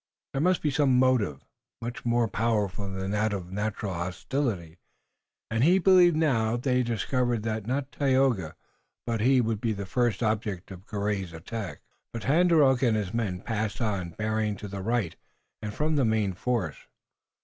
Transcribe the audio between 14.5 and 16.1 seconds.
to the right and from the